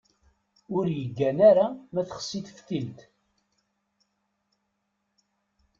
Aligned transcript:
Ur 0.77 0.85
yeggan 0.97 1.37
ara 1.49 1.65
ma 1.93 2.01
texsi 2.09 2.39
teftilt. 2.47 2.99